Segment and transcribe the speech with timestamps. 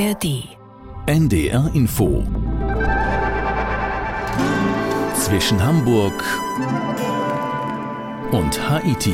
[0.00, 0.44] ARD.
[1.06, 2.24] NDR Info.
[5.14, 6.14] Zwischen Hamburg
[8.30, 9.12] und Haiti.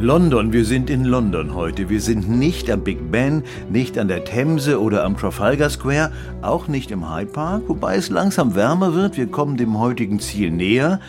[0.00, 1.88] London, wir sind in London heute.
[1.88, 6.12] Wir sind nicht am Big Ben, nicht an der Themse oder am Trafalgar Square,
[6.42, 9.16] auch nicht im Hyde Park, wobei es langsam wärmer wird.
[9.16, 11.00] Wir kommen dem heutigen Ziel näher.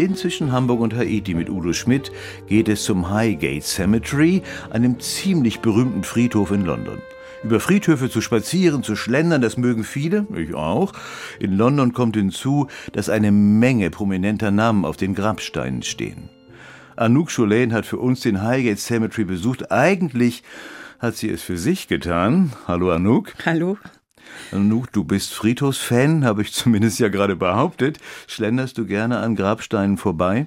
[0.00, 2.10] Inzwischen Hamburg und Haiti mit Udo Schmidt
[2.46, 7.02] geht es zum Highgate Cemetery, einem ziemlich berühmten Friedhof in London.
[7.44, 10.94] Über Friedhöfe zu spazieren, zu schlendern, das mögen viele, ich auch.
[11.38, 16.30] In London kommt hinzu, dass eine Menge prominenter Namen auf den Grabsteinen stehen.
[16.96, 19.70] Anouk Cholain hat für uns den Highgate Cemetery besucht.
[19.70, 20.42] Eigentlich
[20.98, 22.52] hat sie es für sich getan.
[22.66, 23.34] Hallo Anouk.
[23.44, 23.76] Hallo.
[24.52, 27.98] Anouk, du bist Friedhofsfan, habe ich zumindest ja gerade behauptet.
[28.26, 30.46] Schlenderst du gerne an Grabsteinen vorbei?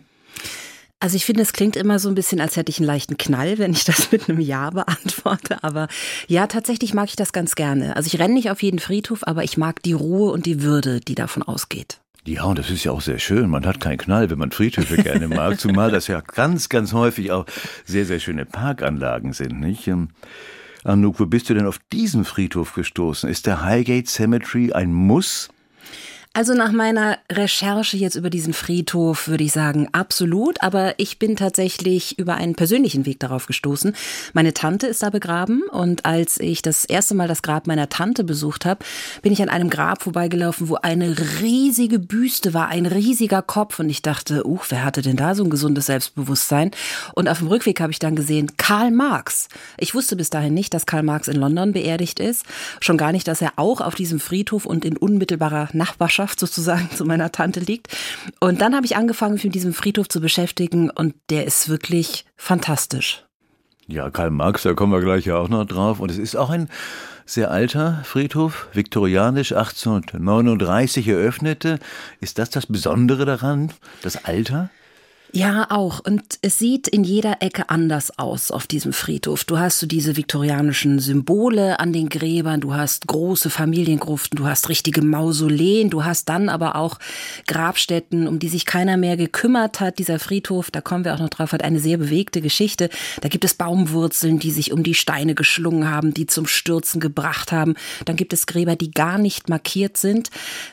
[0.99, 3.57] Also ich finde, es klingt immer so ein bisschen, als hätte ich einen leichten Knall,
[3.57, 5.61] wenn ich das mit einem Ja beantworte.
[5.63, 5.87] Aber
[6.27, 7.95] ja, tatsächlich mag ich das ganz gerne.
[7.95, 11.01] Also ich renne nicht auf jeden Friedhof, aber ich mag die Ruhe und die Würde,
[11.01, 11.99] die davon ausgeht.
[12.25, 13.49] Ja, und das ist ja auch sehr schön.
[13.49, 17.33] Man hat keinen Knall, wenn man Friedhöfe gerne mag, zumal das ja ganz, ganz häufig
[17.33, 17.45] auch
[17.83, 19.89] sehr, sehr schöne Parkanlagen sind, nicht?
[20.83, 23.29] Anouk, wo bist du denn auf diesen Friedhof gestoßen?
[23.29, 25.49] Ist der Highgate Cemetery ein Muss?
[26.35, 30.63] Also nach meiner Recherche jetzt über diesen Friedhof würde ich sagen, absolut.
[30.63, 33.95] Aber ich bin tatsächlich über einen persönlichen Weg darauf gestoßen.
[34.33, 38.23] Meine Tante ist da begraben und als ich das erste Mal das Grab meiner Tante
[38.23, 38.83] besucht habe,
[39.21, 43.77] bin ich an einem Grab vorbeigelaufen, wo eine riesige Büste war, ein riesiger Kopf.
[43.77, 46.71] Und ich dachte, uh, wer hatte denn da so ein gesundes Selbstbewusstsein?
[47.13, 49.49] Und auf dem Rückweg habe ich dann gesehen, Karl Marx.
[49.77, 52.43] Ich wusste bis dahin nicht, dass Karl Marx in London beerdigt ist.
[52.79, 56.89] Schon gar nicht, dass er auch auf diesem Friedhof und in unmittelbarer Nachbarschaft Nachbarschaft sozusagen
[56.95, 57.87] zu meiner Tante liegt.
[58.39, 62.25] Und dann habe ich angefangen, mich mit diesem Friedhof zu beschäftigen und der ist wirklich
[62.35, 63.23] fantastisch.
[63.87, 65.99] Ja, Karl Marx, da kommen wir gleich ja auch noch drauf.
[65.99, 66.69] Und es ist auch ein
[67.25, 71.79] sehr alter Friedhof, viktorianisch 1839 eröffnete.
[72.21, 74.69] Ist das das Besondere daran, das Alter?
[75.35, 75.99] Ja, auch.
[75.99, 79.45] Und es sieht in jeder Ecke anders aus auf diesem Friedhof.
[79.45, 84.69] Du hast so diese viktorianischen Symbole an den Gräbern, du hast große Familiengruften, du hast
[84.69, 86.99] richtige Mausoleen, du hast dann aber auch
[87.47, 89.97] Grabstätten, um die sich keiner mehr gekümmert hat.
[89.97, 92.91] Dieser Friedhof, da kommen wir auch noch drauf, hat eine sehr bewegte Geschichte.
[93.21, 97.51] Da gibt es Baumwurzeln, die sich um die Steine geschlungen haben, die zum Stürzen gebracht
[97.51, 97.73] haben.
[98.05, 100.29] Dann gibt es Gräber, die gar nicht markiert sind.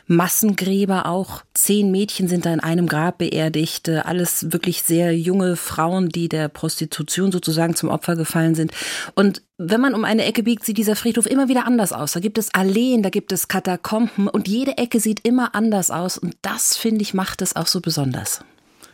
[0.07, 1.45] Massengräber auch.
[1.55, 3.89] Zehn Mädchen sind da in einem Grab beerdigt.
[3.89, 8.73] Alles wirklich sehr junge Frauen, die der Prostitution sozusagen zum Opfer gefallen sind.
[9.15, 12.13] Und wenn man um eine Ecke biegt, sieht dieser Friedhof immer wieder anders aus.
[12.13, 16.19] Da gibt es Alleen, da gibt es Katakomben und jede Ecke sieht immer anders aus.
[16.19, 18.45] Und das, finde ich, macht es auch so besonders.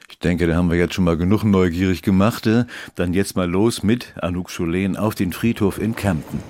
[0.09, 2.47] Ich denke, da haben wir jetzt schon mal genug neugierig gemacht.
[2.47, 2.65] Äh.
[2.95, 6.43] Dann jetzt mal los mit Anouk Cholen auf den Friedhof in Camden.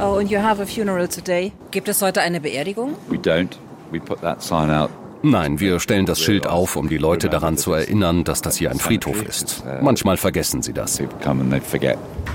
[0.00, 1.52] Oh, and you have a funeral today.
[1.72, 2.94] Gibt es heute eine Beerdigung?
[3.08, 3.56] We don't.
[3.90, 4.90] We put that sign out
[5.22, 8.70] Nein, wir stellen das Schild auf, um die Leute daran zu erinnern, dass das hier
[8.70, 9.64] ein Friedhof ist.
[9.82, 11.02] Manchmal vergessen sie das.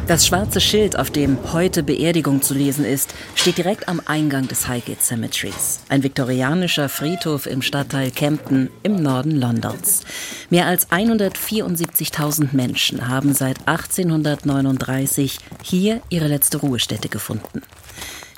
[0.07, 4.67] Das schwarze Schild, auf dem heute Beerdigung zu lesen ist, steht direkt am Eingang des
[4.67, 5.79] Highgate Cemeteries.
[5.87, 10.01] Ein viktorianischer Friedhof im Stadtteil Camden im Norden Londons.
[10.49, 17.61] Mehr als 174.000 Menschen haben seit 1839 hier ihre letzte Ruhestätte gefunden.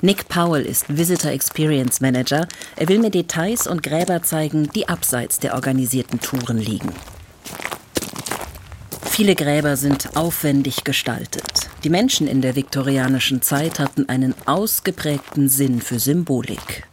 [0.02, 2.46] Nick Powell ist Visitor Experience Manager.
[2.76, 6.92] Er will mir Details und Gräber zeigen, die abseits der organisierten Touren liegen.
[9.02, 11.70] Viele Gräber sind aufwendig gestaltet.
[11.84, 16.86] Die Menschen in der viktorianischen Zeit hatten einen ausgeprägten Sinn für Symbolik.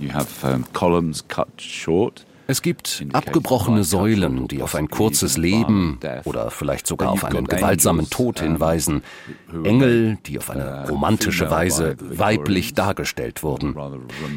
[0.00, 2.26] You have um, columns cut short.
[2.50, 8.10] Es gibt abgebrochene Säulen, die auf ein kurzes Leben oder vielleicht sogar auf einen gewaltsamen
[8.10, 9.02] Tod hinweisen.
[9.62, 13.76] Engel, die auf eine romantische Weise weiblich dargestellt wurden.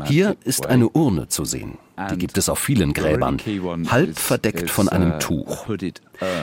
[0.05, 1.79] Hier ist eine Urne zu sehen.
[2.11, 3.39] Die gibt es auf vielen Gräbern,
[3.89, 5.65] halb verdeckt von einem Tuch.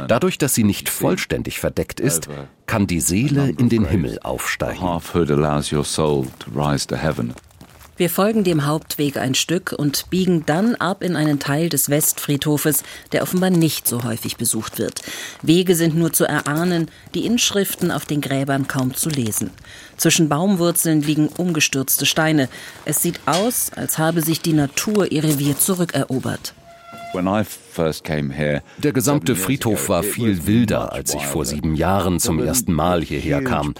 [0.09, 2.29] Dadurch, dass sie nicht vollständig verdeckt ist,
[2.67, 4.83] kann die Seele in den Himmel aufsteigen.
[8.01, 12.83] Wir folgen dem Hauptweg ein Stück und biegen dann ab in einen Teil des Westfriedhofes,
[13.13, 15.03] der offenbar nicht so häufig besucht wird.
[15.43, 19.51] Wege sind nur zu erahnen, die Inschriften auf den Gräbern kaum zu lesen.
[19.99, 22.49] Zwischen Baumwurzeln liegen umgestürzte Steine.
[22.87, 26.55] Es sieht aus, als habe sich die Natur ihr Revier zurückerobert.
[28.79, 33.43] Der gesamte Friedhof war viel wilder, als ich vor sieben Jahren zum ersten Mal hierher
[33.43, 33.75] kam.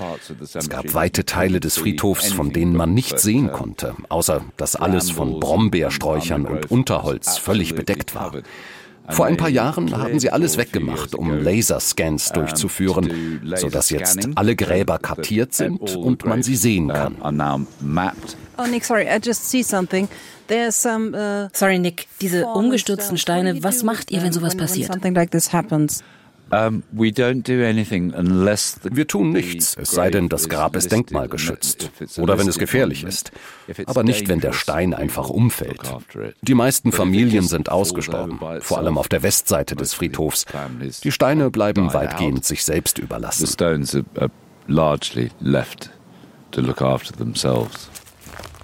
[0.55, 5.11] Es gab weite Teile des Friedhofs, von denen man nichts sehen konnte, außer dass alles
[5.11, 8.33] von Brombeersträuchern und Unterholz völlig bedeckt war.
[9.09, 14.99] Vor ein paar Jahren haben sie alles weggemacht, um Laserscans durchzuführen, sodass jetzt alle Gräber
[14.99, 17.17] kartiert sind und man sie sehen kann.
[18.61, 20.09] Oh, Nick, sorry, I just see something.
[20.47, 24.91] There's some, uh, sorry, Nick, diese umgestürzten Steine, was macht ihr, wenn sowas passiert?
[28.91, 33.31] Wir tun nichts, es sei denn, das Grab ist denkmalgeschützt oder wenn es gefährlich ist.
[33.87, 35.81] Aber nicht, wenn der Stein einfach umfällt.
[36.43, 40.45] Die meisten Familien sind ausgestorben, vor allem auf der Westseite des Friedhofs.
[41.05, 43.47] Die Steine bleiben weitgehend sich selbst überlassen.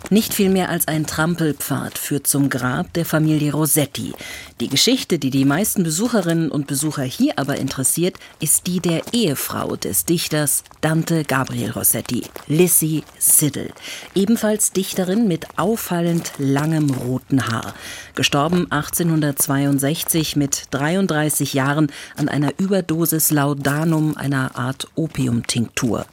[0.08, 4.12] Nicht viel mehr als ein Trampelpfad führt zum Grab der Familie Rossetti.
[4.60, 9.74] Die Geschichte, die die meisten Besucherinnen und Besucher hier aber interessiert, ist die der Ehefrau
[9.74, 13.70] des Dichters Dante Gabriel Rossetti, Lissy Siddle.
[14.14, 17.74] Ebenfalls Dichterin mit auffallend langem roten Haar.
[18.14, 26.06] Gestorben 1862 mit 33 Jahren an einer Überdosis Laudanum, einer Art Opiumtinktur.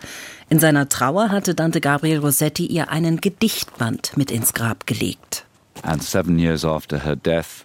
[0.54, 5.48] In seiner Trauer hatte Dante Gabriel Rossetti ihr einen Gedichtband mit ins Grab gelegt.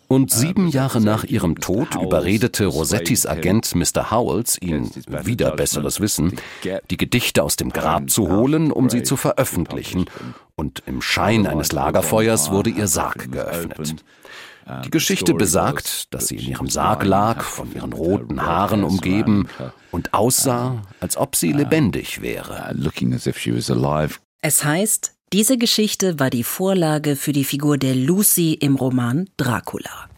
[0.08, 4.10] Und sieben Jahre nach ihrem Tod überredete Rossettis Agent Mr.
[4.10, 6.38] Howells ihn, wieder besseres Wissen,
[6.90, 10.06] die Gedichte aus dem Grab zu holen, um sie zu veröffentlichen.
[10.56, 13.96] Und im Schein eines Lagerfeuers wurde ihr Sarg geöffnet.
[14.84, 19.48] Die Geschichte besagt, dass sie in ihrem Sarg lag, von ihren roten Haaren umgeben
[19.90, 22.74] und aussah, als ob sie lebendig wäre.
[24.40, 30.08] Es heißt, diese Geschichte war die Vorlage für die Figur der Lucy im Roman Dracula.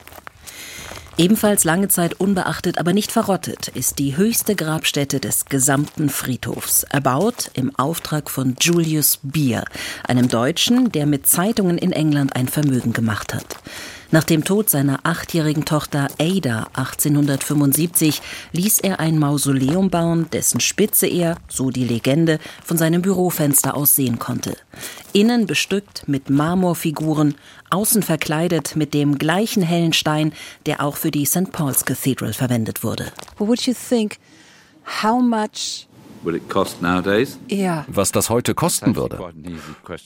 [1.17, 7.50] Ebenfalls lange Zeit unbeachtet, aber nicht verrottet, ist die höchste Grabstätte des gesamten Friedhofs, erbaut
[7.55, 9.64] im Auftrag von Julius Beer,
[10.05, 13.56] einem Deutschen, der mit Zeitungen in England ein Vermögen gemacht hat.
[14.12, 18.21] Nach dem Tod seiner achtjährigen Tochter Ada 1875
[18.51, 23.95] ließ er ein Mausoleum bauen, dessen Spitze er, so die Legende, von seinem Bürofenster aus
[23.95, 24.57] sehen konnte.
[25.12, 27.37] Innen bestückt mit Marmorfiguren,
[27.71, 30.33] außen verkleidet mit dem gleichen hellen Stein,
[30.67, 31.53] der auch für die St.
[31.53, 33.12] Paul's Cathedral verwendet wurde.
[33.39, 34.17] What would you think?
[35.03, 35.87] How much
[37.87, 39.19] was das heute kosten würde?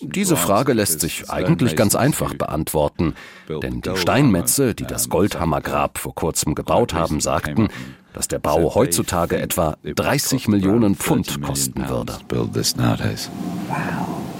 [0.00, 3.14] Diese Frage lässt sich eigentlich ganz einfach beantworten,
[3.48, 7.68] denn die Steinmetze, die das Goldhammergrab vor kurzem gebaut haben, sagten,
[8.12, 12.14] dass der Bau heutzutage etwa 30 Millionen Pfund kosten würde.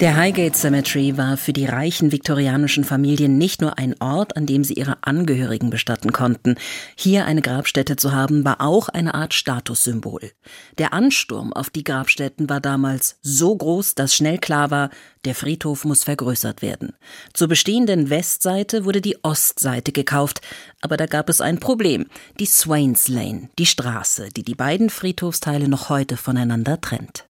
[0.01, 4.65] Der Highgate Cemetery war für die reichen viktorianischen Familien nicht nur ein Ort, an dem
[4.65, 6.57] sie ihre Angehörigen bestatten konnten.
[6.97, 10.33] Hier eine Grabstätte zu haben, war auch eine Art Statussymbol.
[10.79, 14.91] Der Ansturm auf die Grabstätten war damals so groß, dass schnell klar war,
[15.25, 16.95] der Friedhof muss vergrößert werden.
[17.33, 20.41] Zur bestehenden Westseite wurde die Ostseite gekauft,
[20.81, 22.07] aber da gab es ein Problem.
[22.41, 27.27] Die Swains Lane, die Straße, die die beiden Friedhofsteile noch heute voneinander trennt.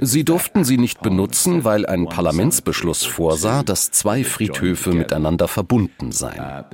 [0.00, 6.64] Sie durften sie nicht benutzen, weil ein Parlamentsbeschluss vorsah, dass zwei Friedhöfe miteinander verbunden seien.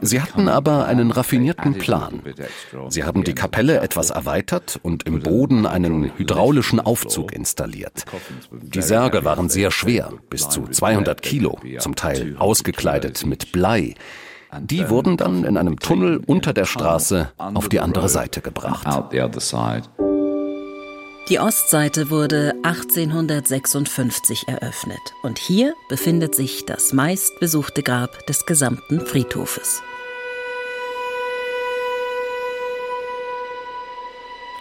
[0.00, 2.22] Sie hatten aber einen raffinierten Plan.
[2.90, 8.04] Sie haben die Kapelle etwas erweitert und im Boden einen hydraulischen Aufzug installiert.
[8.52, 13.94] Die Särge waren sehr schwer, bis zu 200 Kilo, zum Teil ausgekleidet mit Blei.
[14.60, 18.86] Die wurden dann in einem Tunnel unter der Straße auf die andere Seite gebracht.
[21.28, 29.82] Die Ostseite wurde 1856 eröffnet und hier befindet sich das meistbesuchte Grab des gesamten Friedhofes.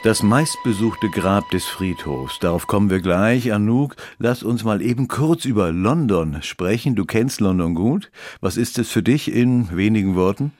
[0.01, 2.39] Das meistbesuchte Grab des Friedhofs.
[2.39, 3.53] Darauf kommen wir gleich.
[3.53, 6.95] Anouk, lass uns mal eben kurz über London sprechen.
[6.95, 8.09] Du kennst London gut.
[8.41, 10.51] Was ist es für dich in wenigen Worten?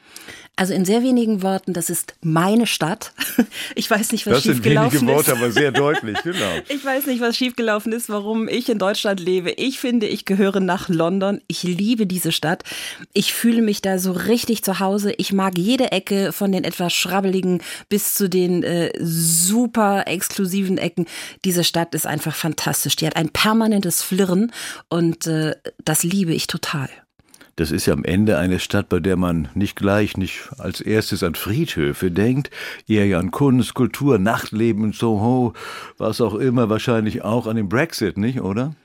[0.58, 3.14] Also in sehr wenigen Worten, das ist meine Stadt.
[3.78, 4.94] Ich weiß nicht, was schiefgelaufen ist.
[4.94, 6.62] Das sind wenige Worte, aber sehr deutlich, genau.
[6.70, 9.52] Ich weiß nicht, was schiefgelaufen ist, warum ich in Deutschland lebe.
[9.52, 11.42] Ich finde, ich gehöre nach London.
[11.48, 12.64] Ich liebe diese Stadt.
[13.14, 15.14] Ich fühle mich da so richtig zu Hause.
[15.18, 21.06] Ich mag jede Ecke von den etwas schrabbeligen bis zu den äh, super exklusiven Ecken.
[21.44, 22.96] Diese Stadt ist einfach fantastisch.
[22.96, 24.52] Die hat ein permanentes Flirren
[24.90, 26.90] und äh, das liebe ich total.
[27.58, 31.24] Das ist ja am Ende eine Stadt, bei der man nicht gleich, nicht als erstes
[31.24, 32.50] an Friedhöfe denkt,
[32.86, 35.54] eher ja an Kunst, Kultur, Nachtleben Soho,
[35.98, 38.76] was auch immer, wahrscheinlich auch an den Brexit, nicht, oder?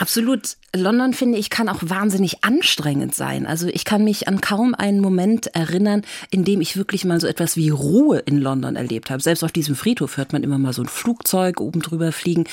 [0.00, 0.56] Absolut.
[0.76, 3.46] London, finde ich, kann auch wahnsinnig anstrengend sein.
[3.46, 7.26] Also ich kann mich an kaum einen Moment erinnern, in dem ich wirklich mal so
[7.26, 9.20] etwas wie Ruhe in London erlebt habe.
[9.22, 12.44] Selbst auf diesem Friedhof hört man immer mal so ein Flugzeug oben drüber fliegen.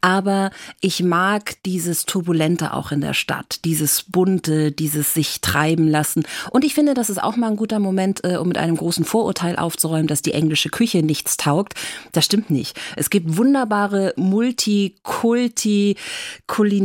[0.00, 6.22] Aber ich mag dieses Turbulente auch in der Stadt, dieses Bunte, dieses sich treiben lassen.
[6.50, 9.04] Und ich finde, das ist auch mal ein guter Moment, äh, um mit einem großen
[9.04, 11.74] Vorurteil aufzuräumen, dass die englische Küche nichts taugt.
[12.12, 12.78] Das stimmt nicht.
[12.94, 15.96] Es gibt wunderbare Multikulti,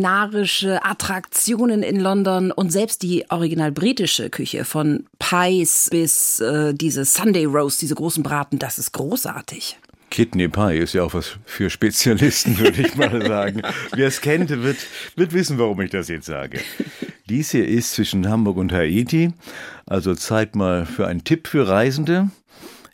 [0.08, 7.04] kulinarische Attraktionen in London und selbst die original britische Küche von Pies bis äh, diese
[7.04, 9.78] Sunday Roast, diese großen Braten, das ist großartig.
[10.10, 13.62] Kidney Pie ist ja auch was für Spezialisten, würde ich mal sagen.
[13.94, 14.78] Wer es kennt, wird,
[15.18, 16.62] wird wissen, warum ich das jetzt sage.
[17.28, 19.34] Dies hier ist zwischen Hamburg und Haiti,
[19.86, 22.30] also Zeit mal für einen Tipp für Reisende.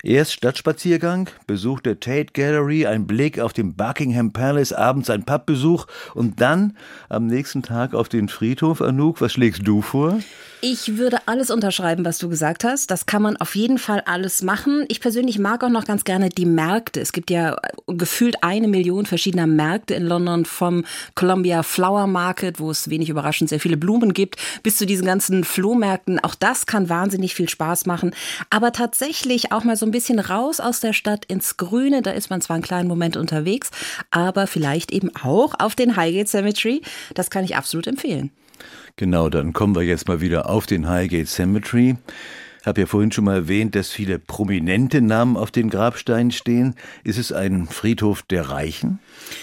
[0.05, 5.87] Erst Stadtspaziergang, Besuch der Tate Gallery, ein Blick auf den Buckingham Palace, abends ein Pubbesuch
[6.13, 6.75] und dann
[7.07, 8.81] am nächsten Tag auf den Friedhof.
[8.81, 10.19] Anouk, was schlägst du vor?
[10.65, 12.89] Ich würde alles unterschreiben, was du gesagt hast.
[12.89, 14.85] Das kann man auf jeden Fall alles machen.
[14.87, 17.01] Ich persönlich mag auch noch ganz gerne die Märkte.
[17.01, 22.71] Es gibt ja gefühlt eine Million verschiedener Märkte in London vom Columbia Flower Market, wo
[22.71, 26.21] es wenig überraschend sehr viele Blumen gibt, bis zu diesen ganzen Flohmärkten.
[26.21, 28.15] Auch das kann wahnsinnig viel Spaß machen.
[28.49, 32.01] Aber tatsächlich auch mal so ein bisschen raus aus der Stadt ins Grüne.
[32.01, 33.69] Da ist man zwar einen kleinen Moment unterwegs,
[34.11, 36.81] aber vielleicht eben auch auf den Highgate Cemetery.
[37.15, 38.31] Das kann ich absolut empfehlen.
[38.95, 41.97] Genau, dann kommen wir jetzt mal wieder auf den Highgate Cemetery
[42.65, 46.75] habe ja vorhin schon mal erwähnt, dass viele prominente Namen auf den Grabsteinen stehen.
[47.03, 48.99] Ist es ein Friedhof der Reichen?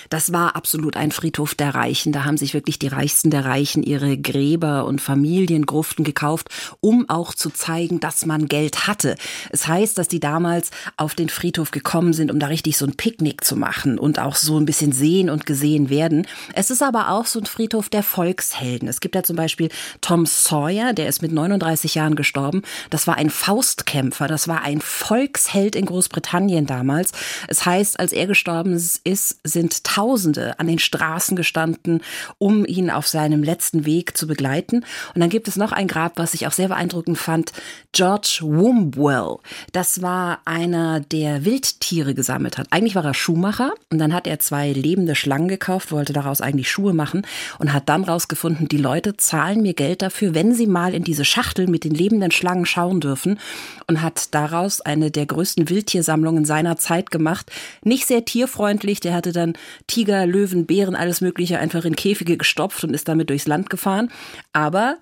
[0.08, 2.12] Das war absolut ein Friedhof der Reichen.
[2.12, 6.48] Da haben sich wirklich die Reichsten der Reichen ihre Gräber und Familiengruften gekauft,
[6.80, 9.16] um auch zu zeigen, dass man Geld hatte.
[9.50, 12.96] Es heißt, dass die damals auf den Friedhof gekommen sind, um da richtig so ein
[12.96, 16.26] Picknick zu machen und auch so ein bisschen sehen und gesehen werden.
[16.54, 18.88] Es ist aber auch so ein Friedhof der Volkshelden.
[18.88, 19.68] Es gibt da zum Beispiel
[20.00, 22.62] Tom Sawyer, der ist mit 39 Jahren gestorben.
[22.90, 27.12] Das war ein Faustkämpfer, das war ein Volksheld in Großbritannien damals.
[27.48, 32.02] Es heißt, als er gestorben ist, sind Tausende an den Straßen gestanden,
[32.38, 34.84] um ihn auf seinem letzten Weg zu begleiten.
[35.14, 37.52] Und dann gibt es noch ein Grab, was ich auch sehr beeindruckend fand.
[37.92, 39.38] George Wombwell.
[39.72, 42.68] Das war einer, der Wildtiere gesammelt hat.
[42.70, 46.70] Eigentlich war er Schuhmacher und dann hat er zwei lebende Schlangen gekauft, wollte daraus eigentlich
[46.70, 47.26] Schuhe machen
[47.58, 51.24] und hat dann rausgefunden, die Leute zahlen mir Geld dafür, wenn sie mal in diese
[51.24, 53.38] Schachtel mit den lebenden Schlangen schauen dürfen
[53.86, 57.50] und hat daraus eine der größten Wildtiersammlungen seiner Zeit gemacht.
[57.82, 59.49] Nicht sehr tierfreundlich, der hatte dann
[59.86, 64.10] Tiger, Löwen, Bären, alles Mögliche einfach in Käfige gestopft und ist damit durchs Land gefahren.
[64.52, 64.96] Aber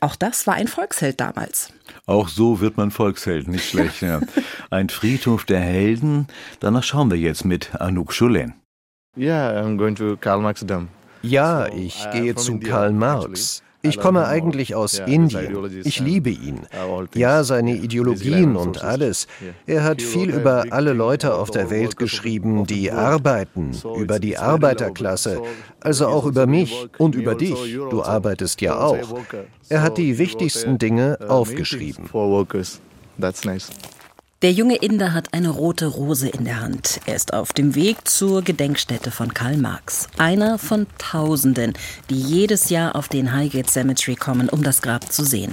[0.00, 1.72] auch das war ein Volksheld damals.
[2.06, 4.00] Auch so wird man Volksheld, nicht schlecht.
[4.02, 4.20] Ja.
[4.70, 6.26] Ein Friedhof der Helden.
[6.60, 8.54] Danach schauen wir jetzt mit Anouk Schulen.
[9.16, 10.88] Yeah, I'm going to Karl Marx Dam.
[11.22, 13.62] Ja, ich gehe zu Karl Marx.
[13.82, 15.82] Ich komme eigentlich aus Indien.
[15.84, 16.60] Ich liebe ihn.
[17.14, 19.26] Ja, seine Ideologien und alles.
[19.66, 25.40] Er hat viel über alle Leute auf der Welt geschrieben, die arbeiten, über die Arbeiterklasse,
[25.80, 27.78] also auch über mich und über dich.
[27.90, 28.98] Du arbeitest ja auch.
[29.68, 32.08] Er hat die wichtigsten Dinge aufgeschrieben.
[33.18, 33.70] That's nice.
[34.42, 37.00] Der junge Inder hat eine rote Rose in der Hand.
[37.04, 40.08] Er ist auf dem Weg zur Gedenkstätte von Karl Marx.
[40.16, 41.74] Einer von Tausenden,
[42.08, 45.52] die jedes Jahr auf den Highgate Cemetery kommen, um das Grab zu sehen.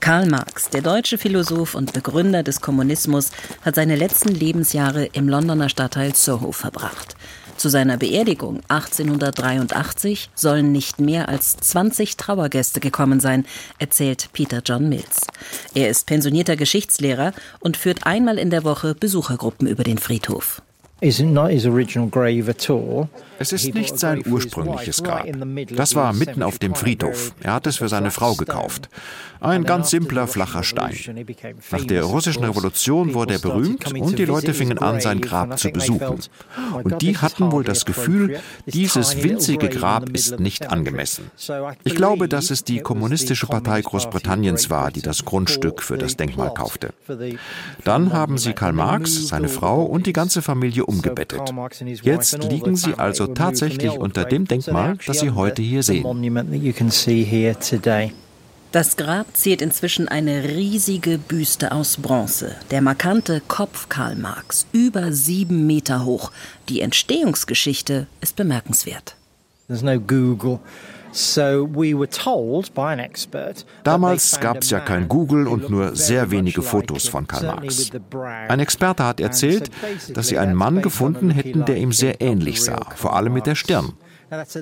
[0.00, 3.30] Karl Marx, der deutsche Philosoph und Begründer des Kommunismus,
[3.62, 7.16] hat seine letzten Lebensjahre im Londoner Stadtteil Soho verbracht.
[7.56, 13.46] Zu seiner Beerdigung 1883 sollen nicht mehr als 20 Trauergäste gekommen sein,
[13.78, 15.26] erzählt Peter John Mills.
[15.74, 20.62] Er ist pensionierter Geschichtslehrer und führt einmal in der Woche Besuchergruppen über den Friedhof.
[23.38, 25.26] Es ist nicht sein ursprüngliches Grab.
[25.76, 27.34] Das war mitten auf dem Friedhof.
[27.42, 28.88] Er hat es für seine Frau gekauft.
[29.40, 30.96] Ein ganz simpler, flacher Stein.
[31.70, 35.70] Nach der russischen Revolution wurde er berühmt und die Leute fingen an, sein Grab zu
[35.70, 36.20] besuchen.
[36.82, 41.30] Und die hatten wohl das Gefühl, dieses winzige Grab ist nicht angemessen.
[41.84, 46.54] Ich glaube, dass es die Kommunistische Partei Großbritanniens war, die das Grundstück für das Denkmal
[46.54, 46.94] kaufte.
[47.84, 51.40] Dann haben sie Karl Marx, seine Frau und die ganze Familie umgebettet.
[52.02, 56.04] Jetzt liegen sie also tatsächlich unter dem Denkmal, das Sie heute hier sehen.
[58.72, 62.56] Das Grab ziert inzwischen eine riesige Büste aus Bronze.
[62.72, 66.32] Der markante Kopf Karl Marx, über sieben Meter hoch.
[66.68, 69.14] Die Entstehungsgeschichte ist bemerkenswert.
[69.68, 70.58] There's no Google.
[73.84, 77.90] Damals gab es ja kein Google und nur sehr wenige Fotos von Karl Marx.
[78.48, 79.70] Ein Experte hat erzählt,
[80.12, 83.54] dass sie einen Mann gefunden hätten, der ihm sehr ähnlich sah, vor allem mit der
[83.54, 83.92] Stirn.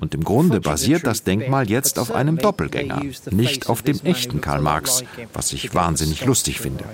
[0.00, 4.60] Und im Grunde basiert das Denkmal jetzt auf einem Doppelgänger, nicht auf dem echten Karl
[4.60, 6.84] Marx, was ich wahnsinnig lustig finde.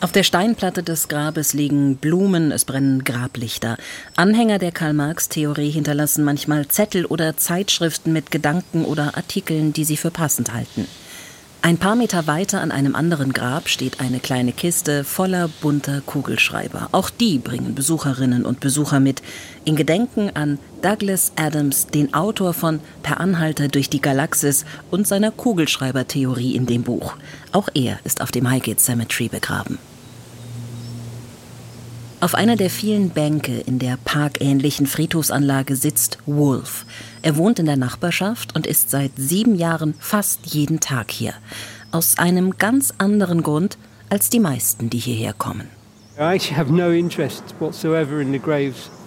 [0.00, 3.76] Auf der Steinplatte des Grabes liegen Blumen, es brennen Grablichter.
[4.14, 10.12] Anhänger der Karl-Marx-Theorie hinterlassen manchmal Zettel oder Zeitschriften mit Gedanken oder Artikeln, die sie für
[10.12, 10.86] passend halten.
[11.60, 16.88] Ein paar Meter weiter an einem anderen Grab steht eine kleine Kiste voller bunter Kugelschreiber.
[16.92, 19.22] Auch die bringen Besucherinnen und Besucher mit.
[19.64, 25.32] In Gedenken an Douglas Adams, den Autor von Per Anhalter durch die Galaxis und seiner
[25.32, 27.16] Kugelschreibertheorie in dem Buch.
[27.50, 29.78] Auch er ist auf dem Highgate Cemetery begraben.
[32.20, 36.84] Auf einer der vielen Bänke in der parkähnlichen Friedhofsanlage sitzt Wolf.
[37.28, 41.34] Er wohnt in der Nachbarschaft und ist seit sieben Jahren fast jeden Tag hier.
[41.92, 43.76] Aus einem ganz anderen Grund
[44.08, 45.68] als die meisten, die hierher kommen.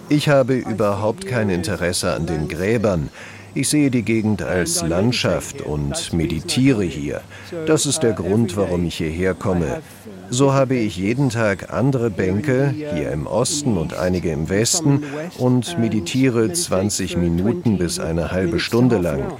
[0.08, 3.08] Ich habe überhaupt kein Interesse an den Gräbern.
[3.54, 7.20] Ich sehe die Gegend als Landschaft und meditiere hier.
[7.66, 9.82] Das ist der Grund, warum ich hierher komme.
[10.30, 15.02] So habe ich jeden Tag andere Bänke, hier im Osten und einige im Westen,
[15.36, 19.34] und meditiere 20 Minuten bis eine halbe Stunde lang.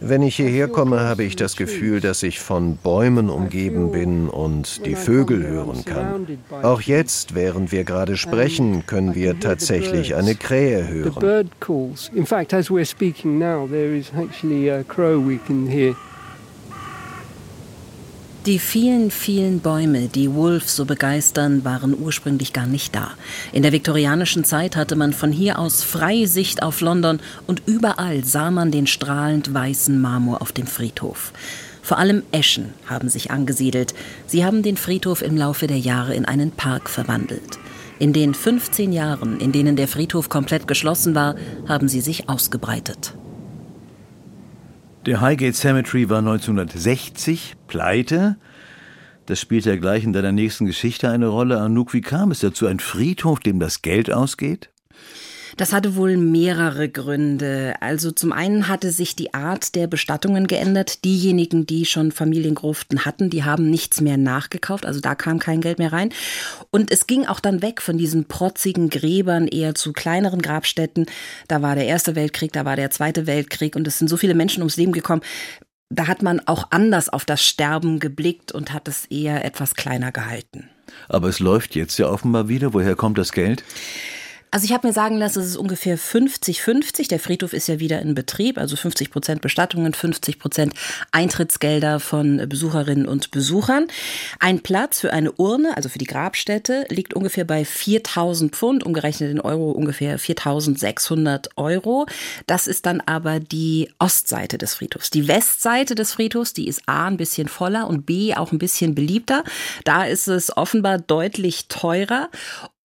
[0.00, 4.84] Wenn ich hierher komme, habe ich das Gefühl, dass ich von Bäumen umgeben bin und
[4.84, 6.26] die Vögel hören kann.
[6.62, 11.14] Auch jetzt, während wir gerade sprechen, können wir tatsächlich eine Krähe hören.
[18.46, 23.10] Die vielen, vielen Bäume, die Wolf so begeistern, waren ursprünglich gar nicht da.
[23.52, 28.24] In der viktorianischen Zeit hatte man von hier aus freie Sicht auf London und überall
[28.24, 31.32] sah man den strahlend weißen Marmor auf dem Friedhof.
[31.82, 33.94] Vor allem Eschen haben sich angesiedelt.
[34.28, 37.58] Sie haben den Friedhof im Laufe der Jahre in einen Park verwandelt.
[37.98, 41.34] In den 15 Jahren, in denen der Friedhof komplett geschlossen war,
[41.66, 43.12] haben sie sich ausgebreitet.
[45.06, 48.38] Der Highgate Cemetery war 1960 pleite.
[49.26, 51.60] Das spielt ja gleich in deiner nächsten Geschichte eine Rolle.
[51.60, 52.66] Anouk, wie kam es dazu?
[52.66, 54.70] Ein Friedhof, dem das Geld ausgeht?
[55.56, 57.76] Das hatte wohl mehrere Gründe.
[57.80, 61.04] Also zum einen hatte sich die Art der Bestattungen geändert.
[61.04, 64.84] Diejenigen, die schon Familiengruften hatten, die haben nichts mehr nachgekauft.
[64.84, 66.10] Also da kam kein Geld mehr rein.
[66.70, 71.06] Und es ging auch dann weg von diesen protzigen Gräbern eher zu kleineren Grabstätten.
[71.48, 74.34] Da war der Erste Weltkrieg, da war der Zweite Weltkrieg und es sind so viele
[74.34, 75.22] Menschen ums Leben gekommen.
[75.88, 80.12] Da hat man auch anders auf das Sterben geblickt und hat es eher etwas kleiner
[80.12, 80.68] gehalten.
[81.08, 82.74] Aber es läuft jetzt ja offenbar wieder.
[82.74, 83.64] Woher kommt das Geld?
[84.50, 87.08] Also ich habe mir sagen lassen, es ist ungefähr 50-50.
[87.08, 90.72] Der Friedhof ist ja wieder in Betrieb, also 50 Prozent Bestattungen, 50 Prozent
[91.10, 93.88] Eintrittsgelder von Besucherinnen und Besuchern.
[94.38, 99.30] Ein Platz für eine Urne, also für die Grabstätte, liegt ungefähr bei 4000 Pfund, umgerechnet
[99.30, 102.06] in Euro ungefähr 4600 Euro.
[102.46, 105.10] Das ist dann aber die Ostseite des Friedhofs.
[105.10, 108.94] Die Westseite des Friedhofs, die ist A ein bisschen voller und B auch ein bisschen
[108.94, 109.44] beliebter.
[109.84, 112.30] Da ist es offenbar deutlich teurer.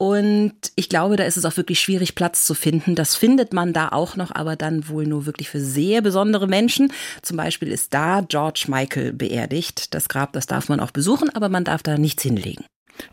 [0.02, 2.96] Und ich glaube, da ist es auch wirklich schwierig, Platz zu finden.
[2.96, 6.92] Das findet man da auch noch, aber dann wohl nur wirklich für sehr besondere Menschen.
[7.22, 9.94] Zum Beispiel ist da George Michael beerdigt.
[9.94, 12.66] Das Grab, das darf man auch besuchen, aber man darf da nichts hinlegen.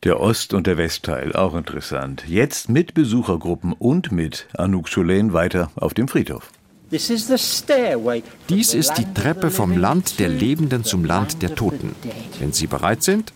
[0.02, 2.24] Der Ost- und der Westteil, auch interessant.
[2.26, 6.50] Jetzt mit Besuchergruppen und mit Anouk Choulain weiter auf dem Friedhof.
[6.90, 11.94] Dies ist die Treppe vom Land der Lebenden zum Land der Toten.
[12.38, 13.34] Wenn Sie bereit sind,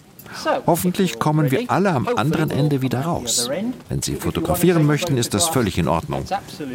[0.66, 3.48] Hoffentlich kommen wir alle am anderen Ende wieder raus.
[3.88, 6.24] Wenn Sie fotografieren möchten, ist das völlig in Ordnung.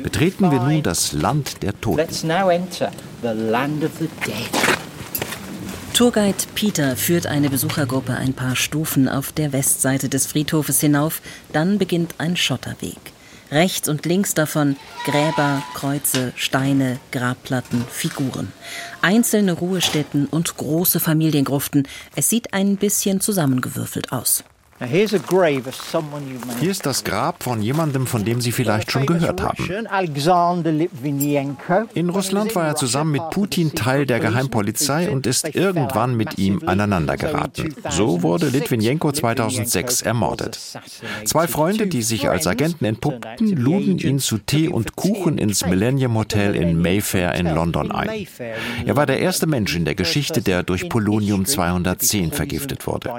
[0.03, 2.07] Betreten wir nun das Land der Toten.
[5.93, 11.21] Tourguide Peter führt eine Besuchergruppe ein paar Stufen auf der Westseite des Friedhofes hinauf.
[11.53, 12.99] Dann beginnt ein Schotterweg.
[13.51, 18.51] Rechts und links davon Gräber, Kreuze, Steine, Grabplatten, Figuren.
[19.01, 21.87] Einzelne Ruhestätten und große Familiengruften.
[22.15, 24.43] Es sieht ein bisschen zusammengewürfelt aus.
[24.79, 29.67] Hier ist das Grab von jemandem, von dem Sie vielleicht schon gehört haben.
[31.95, 36.61] In Russland war er zusammen mit Putin Teil der Geheimpolizei und ist irgendwann mit ihm
[36.63, 37.75] aneinandergeraten.
[37.89, 40.59] So wurde Litvinenko 2006 ermordet.
[41.25, 46.15] Zwei Freunde, die sich als Agenten entpuppten, luden ihn zu Tee und Kuchen ins Millennium
[46.15, 48.27] Hotel in Mayfair in London ein.
[48.85, 53.11] Er war der erste Mensch in der Geschichte, der durch Polonium 210 vergiftet wurde.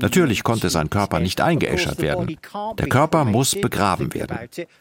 [0.00, 2.38] Natürlich konnte sein Körper nicht eingeäschert werden.
[2.78, 4.38] Der Körper muss begraben werden.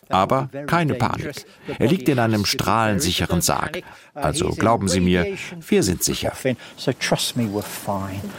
[0.07, 1.45] Aber keine Panik.
[1.77, 3.81] Er liegt in einem strahlensicheren Sarg.
[4.13, 5.25] Also glauben Sie mir,
[5.67, 6.31] wir sind sicher.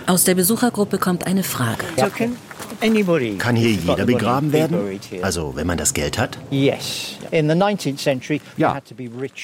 [0.06, 1.84] Aus der Besuchergruppe kommt eine Frage.
[3.38, 5.00] Kann hier jeder begraben werden?
[5.22, 6.38] Also, wenn man das Geld hat?
[8.56, 8.80] Ja.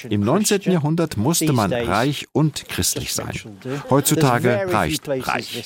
[0.09, 0.61] Im 19.
[0.71, 3.31] Jahrhundert musste man reich und christlich sein.
[3.89, 5.63] Heutzutage reicht reich.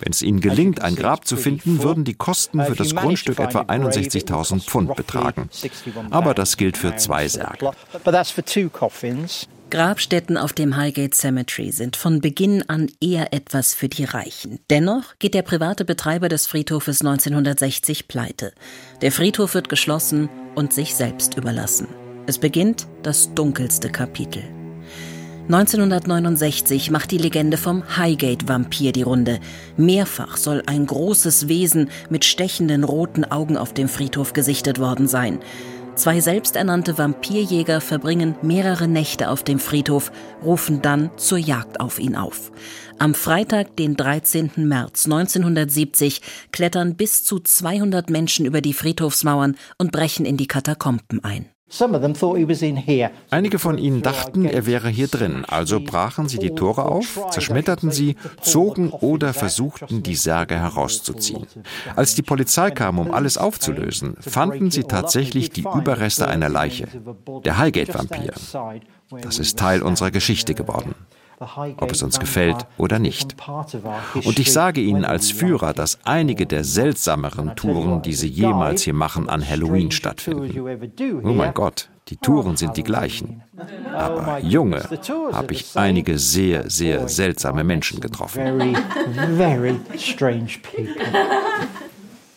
[0.00, 3.62] Wenn es ihnen gelingt, ein Grab zu finden, würden die Kosten für das Grundstück etwa
[3.62, 5.48] 61.000 Pfund betragen.
[6.10, 7.70] Aber das gilt für zwei Särge.
[9.70, 14.60] Grabstätten auf dem Highgate Cemetery sind von Beginn an eher etwas für die Reichen.
[14.70, 18.52] Dennoch geht der private Betreiber des Friedhofes 1960 pleite.
[19.02, 21.86] Der Friedhof wird geschlossen und sich selbst überlassen.
[22.26, 24.42] Es beginnt das dunkelste Kapitel.
[25.48, 29.38] 1969 macht die Legende vom Highgate-Vampir die Runde.
[29.76, 35.40] Mehrfach soll ein großes Wesen mit stechenden roten Augen auf dem Friedhof gesichtet worden sein.
[35.98, 40.12] Zwei selbsternannte Vampirjäger verbringen mehrere Nächte auf dem Friedhof,
[40.44, 42.52] rufen dann zur Jagd auf ihn auf.
[43.00, 44.52] Am Freitag, den 13.
[44.58, 51.24] März 1970, klettern bis zu 200 Menschen über die Friedhofsmauern und brechen in die Katakomben
[51.24, 51.50] ein.
[53.30, 57.90] Einige von ihnen dachten, er wäre hier drin, also brachen sie die Tore auf, zerschmetterten
[57.90, 61.46] sie, zogen oder versuchten, die Särge herauszuziehen.
[61.94, 66.88] Als die Polizei kam, um alles aufzulösen, fanden sie tatsächlich die Überreste einer Leiche.
[67.44, 68.32] Der Highgate-Vampir.
[69.20, 70.94] Das ist Teil unserer Geschichte geworden
[71.76, 73.36] ob es uns gefällt oder nicht.
[74.24, 78.94] Und ich sage Ihnen als Führer, dass einige der seltsameren Touren, die Sie jemals hier
[78.94, 80.60] machen, an Halloween stattfinden.
[81.22, 83.42] Oh mein Gott, die Touren sind die gleichen.
[83.92, 84.82] Aber Junge,
[85.32, 88.76] habe ich einige sehr, sehr seltsame Menschen getroffen.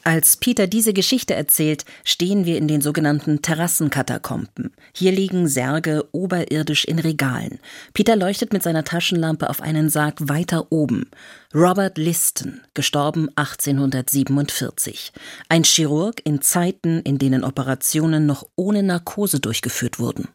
[0.04, 4.74] Als Peter diese Geschichte erzählt, stehen wir in den sogenannten Terrassenkatakomben.
[4.94, 7.60] Hier liegen Särge oberirdisch in Regalen.
[7.94, 11.12] Peter leuchtet mit seiner Taschenlampe auf einen Sarg weiter oben.
[11.54, 15.12] Robert Liston, gestorben 1847.
[15.50, 20.30] Ein Chirurg in Zeiten, in denen Operationen noch ohne Narkose durchgeführt wurden.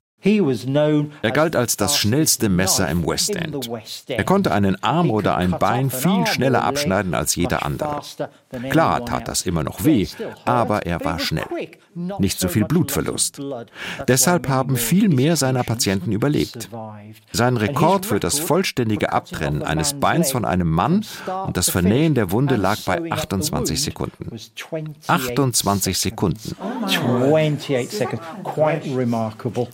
[1.22, 3.70] Er galt als das schnellste Messer im West End.
[4.08, 8.00] Er konnte einen Arm oder ein Bein viel schneller abschneiden als jeder andere.
[8.70, 10.06] Klar tat das immer noch weh,
[10.44, 11.46] aber er war schnell.
[12.18, 13.40] Nicht so viel Blutverlust.
[14.08, 16.68] Deshalb haben viel mehr seiner Patienten überlebt.
[17.32, 21.04] Sein Rekord für das vollständige Abtrennen eines Beins von einem Mann
[21.46, 24.30] und das Vernähen der Wunde lag bei 28 Sekunden.
[25.06, 26.56] 28 Sekunden.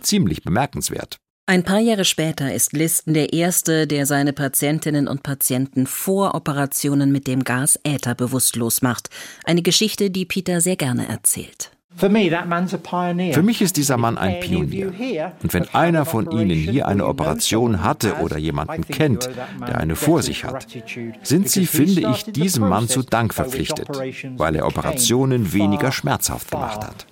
[0.01, 1.17] Ziemlich bemerkenswert.
[1.47, 7.11] Ein paar Jahre später ist Listen der Erste, der seine Patientinnen und Patienten vor Operationen
[7.11, 9.11] mit dem Gas Äther bewusstlos macht.
[9.45, 11.73] Eine Geschichte, die Peter sehr gerne erzählt.
[11.95, 15.33] Für mich ist dieser Mann ein Pionier.
[15.43, 19.29] Und wenn einer von Ihnen hier eine Operation hatte oder jemanden kennt,
[19.61, 20.67] der eine vor sich hat,
[21.23, 23.89] sind Sie, finde ich, diesem Mann zu Dank verpflichtet,
[24.37, 27.07] weil er Operationen weniger schmerzhaft gemacht hat.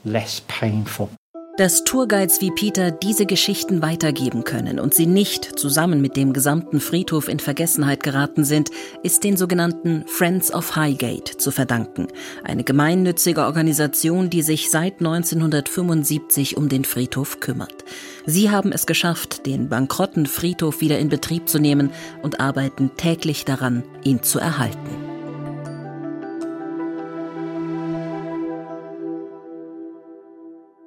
[1.61, 6.81] Dass Tourguides wie Peter diese Geschichten weitergeben können und sie nicht zusammen mit dem gesamten
[6.81, 8.71] Friedhof in Vergessenheit geraten sind,
[9.03, 12.09] ist den sogenannten Friends of Highgate zu verdanken.
[12.45, 17.85] Eine gemeinnützige Organisation, die sich seit 1975 um den Friedhof kümmert.
[18.25, 21.91] Sie haben es geschafft, den bankrotten Friedhof wieder in Betrieb zu nehmen
[22.23, 25.00] und arbeiten täglich daran, ihn zu erhalten.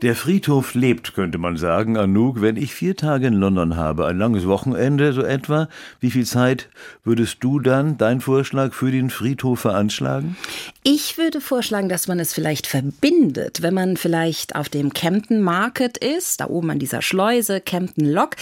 [0.03, 2.41] Der Friedhof lebt, könnte man sagen, Anouk.
[2.41, 5.69] Wenn ich vier Tage in London habe, ein langes Wochenende so etwa,
[6.01, 6.67] wie viel Zeit
[7.05, 10.35] würdest du dann, dein Vorschlag, für den Friedhof veranschlagen?
[10.83, 15.97] Ich würde vorschlagen, dass man es vielleicht verbindet, wenn man vielleicht auf dem Camden Market
[15.97, 18.35] ist, da oben an dieser Schleuse, Camden Lock.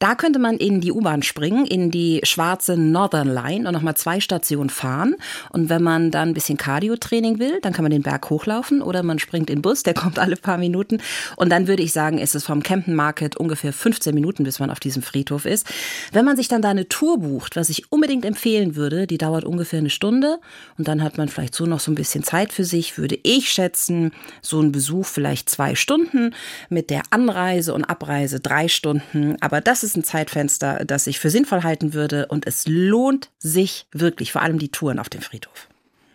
[0.00, 4.18] Da könnte man in die U-Bahn springen, in die schwarze Northern Line und nochmal zwei
[4.18, 5.14] Stationen fahren.
[5.50, 9.04] Und wenn man dann ein bisschen Cardio-Training will, dann kann man den Berg hochlaufen oder
[9.04, 10.98] man springt in den Bus, der kommt alle paar Minuten.
[11.36, 14.70] Und dann würde ich sagen, ist es vom Camden Market ungefähr 15 Minuten, bis man
[14.70, 15.66] auf diesem Friedhof ist.
[16.12, 19.44] Wenn man sich dann da eine Tour bucht, was ich unbedingt empfehlen würde, die dauert
[19.44, 20.38] ungefähr eine Stunde
[20.78, 23.50] und dann hat man vielleicht so noch so ein bisschen Zeit für sich, würde ich
[23.50, 24.12] schätzen,
[24.42, 26.34] so ein Besuch vielleicht zwei Stunden,
[26.68, 29.36] mit der Anreise und Abreise drei Stunden.
[29.40, 33.86] Aber das ist ein Zeitfenster, das ich für sinnvoll halten würde und es lohnt sich
[33.92, 35.68] wirklich, vor allem die Touren auf dem Friedhof.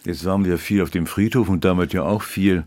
[0.05, 2.63] Jetzt waren wir viel auf dem Friedhof und damit ja auch viel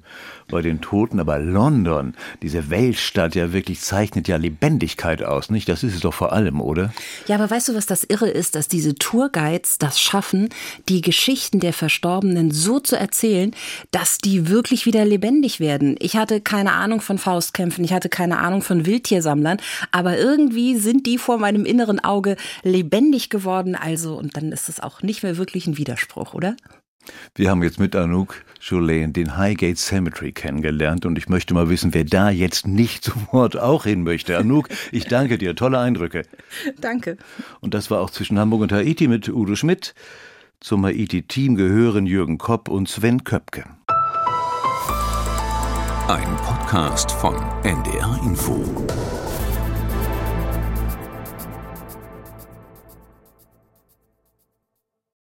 [0.49, 5.67] bei den Toten, aber London, diese Weltstadt ja wirklich zeichnet ja Lebendigkeit aus, nicht?
[5.67, 6.93] Das ist es doch vor allem, oder?
[7.27, 10.51] Ja, aber weißt du, was das Irre ist, dass diese Tourguides das schaffen,
[10.91, 13.53] die Geschichten der Verstorbenen so zu erzählen,
[13.93, 15.97] dass die wirklich wieder lebendig werden.
[16.01, 19.57] Ich hatte keine Ahnung von Faustkämpfen, ich hatte keine Ahnung von Wildtiersammlern,
[19.91, 24.81] aber irgendwie sind die vor meinem inneren Auge lebendig geworden, also, und dann ist es
[24.81, 26.57] auch nicht mehr wirklich ein Widerspruch, oder?
[27.35, 31.95] Wir haben jetzt mit Anouk Jolene den Highgate Cemetery kennengelernt und ich möchte mal wissen,
[31.95, 34.37] wer da jetzt nicht sofort auch hin möchte.
[34.37, 36.23] Anouk, ich danke dir, tolle Eindrücke.
[36.81, 37.17] Danke.
[37.61, 39.95] Und das war auch zwischen Hamburg und Haiti mit Udo Schmidt.
[40.61, 43.65] Zum Haiti-Team gehören Jürgen Kopp und Sven Köpke.
[46.09, 47.35] Ein Podcast von
[47.65, 48.65] NDR Info.